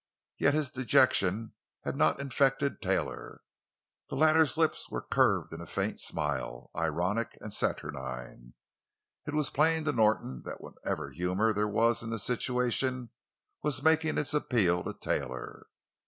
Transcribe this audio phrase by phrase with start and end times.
[0.39, 1.53] Yet his dejection
[1.83, 3.41] had not infected Taylor;
[4.09, 8.55] the latter's lips were curved in a faint smile, ironic and saturnine.
[9.27, 13.11] It was plain to Norton that whatever humor there was in the situation
[13.61, 15.67] was making its appeal to Taylor.